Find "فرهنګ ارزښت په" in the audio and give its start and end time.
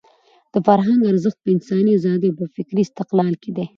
0.65-1.49